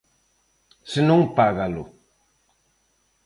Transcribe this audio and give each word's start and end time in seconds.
Se 0.91 1.01
non, 1.09 1.21
págalo. 1.37 1.83